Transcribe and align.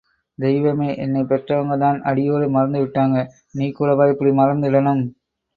தெய்வமே, 0.37 0.97
என்னைப் 0.97 1.29
பெற்றவங்கதான் 1.29 1.99
அடியோடு 2.03 2.49
மறந்து 2.49 2.81
விட்டாங்க– 2.81 3.15
நீ 3.55 3.67
கூடவா 3.71 4.07
இப்படி 4.07 4.33
மறந்திடணும்? 4.33 5.05